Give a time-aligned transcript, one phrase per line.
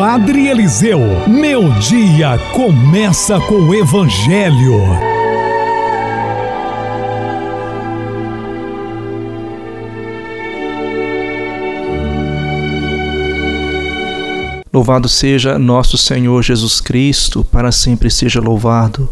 [0.00, 4.80] Padre Eliseu, meu dia começa com o Evangelho.
[14.72, 19.06] Louvado seja nosso Senhor Jesus Cristo, para sempre seja louvado.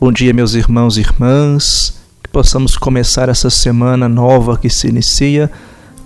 [0.00, 5.52] Bom dia, meus irmãos e irmãs, que possamos começar essa semana nova que se inicia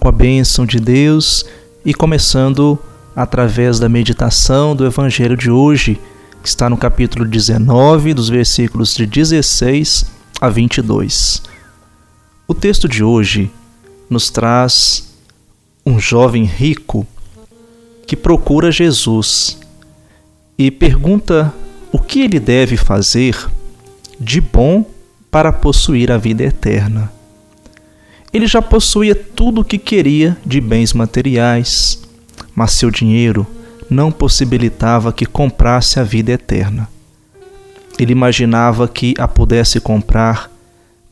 [0.00, 1.46] com a bênção de Deus
[1.84, 2.76] e começando
[3.16, 5.98] através da meditação do Evangelho de hoje,
[6.42, 10.04] que está no capítulo 19, dos versículos de 16
[10.38, 11.42] a 22.
[12.46, 13.50] O texto de hoje
[14.10, 15.14] nos traz
[15.84, 17.06] um jovem rico
[18.06, 19.58] que procura Jesus
[20.58, 21.52] e pergunta
[21.90, 23.48] o que ele deve fazer
[24.20, 24.84] de bom
[25.30, 27.10] para possuir a vida eterna.
[28.32, 32.05] Ele já possuía tudo o que queria de bens materiais,
[32.56, 33.46] mas seu dinheiro
[33.88, 36.88] não possibilitava que comprasse a vida eterna.
[37.98, 40.50] Ele imaginava que a pudesse comprar,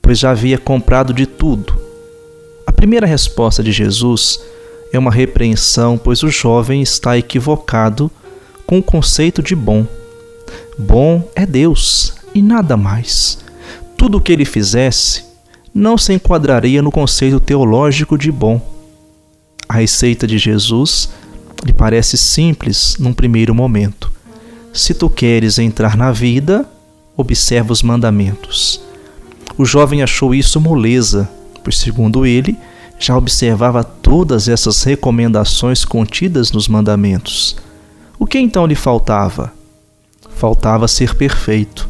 [0.00, 1.78] pois já havia comprado de tudo.
[2.66, 4.40] A primeira resposta de Jesus
[4.92, 8.10] é uma repreensão, pois o jovem está equivocado
[8.66, 9.86] com o conceito de bom.
[10.78, 13.38] Bom é Deus e nada mais.
[13.96, 15.24] Tudo o que ele fizesse
[15.72, 18.60] não se enquadraria no conceito teológico de bom.
[19.68, 21.10] A receita de Jesus
[21.64, 24.10] lhe parece simples num primeiro momento.
[24.72, 26.68] Se tu queres entrar na vida,
[27.16, 28.80] observa os mandamentos.
[29.56, 31.28] O jovem achou isso moleza,
[31.62, 32.56] pois, segundo ele,
[32.98, 37.56] já observava todas essas recomendações contidas nos mandamentos.
[38.18, 39.52] O que então lhe faltava?
[40.30, 41.88] Faltava ser perfeito.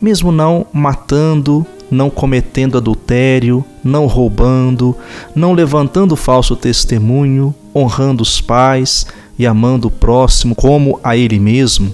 [0.00, 4.96] Mesmo não matando, não cometendo adultério, não roubando,
[5.34, 9.06] não levantando falso testemunho, honrando os pais
[9.38, 11.92] e amando o próximo como a ele mesmo,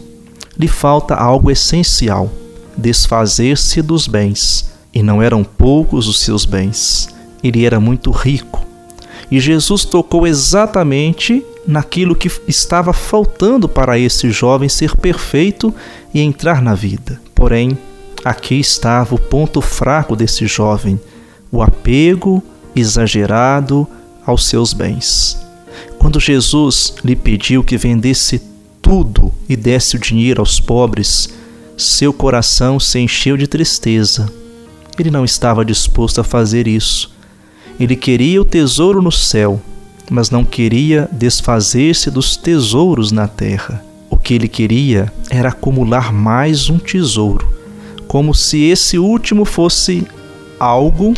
[0.58, 2.30] lhe falta algo essencial:
[2.76, 4.70] desfazer-se dos bens.
[4.92, 8.64] E não eram poucos os seus bens ele era muito rico.
[9.30, 15.74] E Jesus tocou exatamente naquilo que estava faltando para esse jovem ser perfeito
[16.14, 17.20] e entrar na vida.
[17.34, 17.76] Porém,
[18.24, 21.00] aqui estava o ponto fraco desse jovem:
[21.50, 22.42] o apego
[22.74, 23.86] exagerado
[24.24, 25.38] aos seus bens.
[25.98, 28.40] Quando Jesus lhe pediu que vendesse
[28.80, 31.30] tudo e desse o dinheiro aos pobres,
[31.76, 34.30] seu coração se encheu de tristeza.
[34.98, 37.16] Ele não estava disposto a fazer isso
[37.78, 39.60] ele queria o tesouro no céu,
[40.10, 43.84] mas não queria desfazer-se dos tesouros na terra.
[44.08, 47.46] O que ele queria era acumular mais um tesouro,
[48.06, 50.06] como se esse último fosse
[50.58, 51.14] algo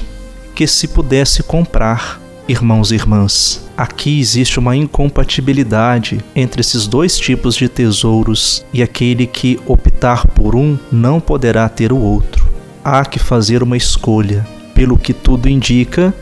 [0.55, 2.21] que se pudesse comprar.
[2.49, 9.27] Irmãos e irmãs, aqui existe uma incompatibilidade entre esses dois tipos de tesouros e aquele
[9.27, 12.49] que optar por um não poderá ter o outro.
[12.83, 14.47] Há que fazer uma escolha.
[14.75, 16.15] Pelo que tudo indica,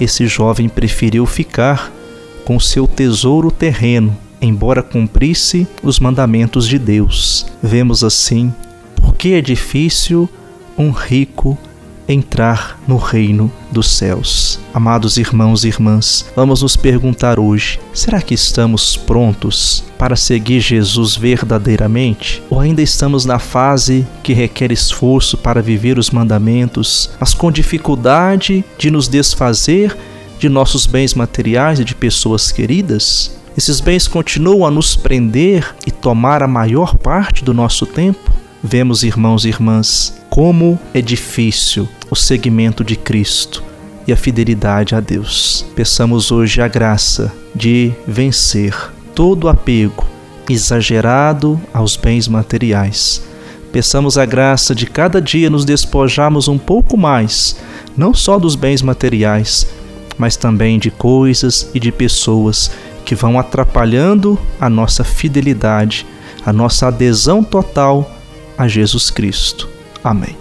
[0.00, 1.92] esse jovem preferiu ficar
[2.44, 7.46] com seu tesouro terreno, embora cumprisse os mandamentos de Deus.
[7.62, 8.52] Vemos assim
[9.14, 10.28] porque é difícil
[10.76, 11.56] um rico
[12.06, 14.58] entrar no reino dos céus.
[14.74, 21.16] Amados irmãos e irmãs, vamos nos perguntar hoje: será que estamos prontos para seguir Jesus
[21.16, 22.42] verdadeiramente?
[22.50, 28.64] Ou ainda estamos na fase que requer esforço para viver os mandamentos, mas com dificuldade
[28.76, 29.96] de nos desfazer
[30.40, 33.38] de nossos bens materiais e de pessoas queridas?
[33.56, 38.43] Esses bens continuam a nos prender e tomar a maior parte do nosso tempo?
[38.66, 43.62] Vemos, irmãos e irmãs, como é difícil o seguimento de Cristo
[44.06, 45.66] e a fidelidade a Deus.
[45.76, 48.74] Peçamos hoje a graça de vencer
[49.14, 50.06] todo apego
[50.48, 53.22] exagerado aos bens materiais.
[53.70, 57.58] Peçamos a graça de cada dia nos despojarmos um pouco mais,
[57.94, 59.66] não só dos bens materiais,
[60.16, 62.70] mas também de coisas e de pessoas
[63.04, 66.06] que vão atrapalhando a nossa fidelidade,
[66.46, 68.13] a nossa adesão total
[68.56, 69.68] a Jesus Cristo.
[70.02, 70.36] Amém.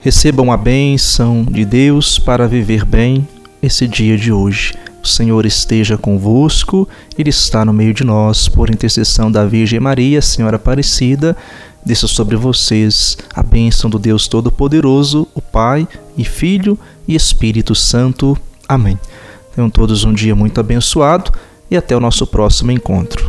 [0.00, 3.26] Recebam a bênção de Deus para viver bem
[3.62, 4.74] esse dia de hoje.
[5.02, 10.20] O Senhor esteja convosco, Ele está no meio de nós, por intercessão da Virgem Maria,
[10.20, 11.36] Senhora Aparecida,
[11.84, 18.36] desça sobre vocês a bênção do Deus Todo-Poderoso, o Pai e Filho e Espírito Santo.
[18.68, 18.98] Amém.
[19.54, 21.32] Tenham todos um dia muito abençoado
[21.70, 23.27] e até o nosso próximo encontro.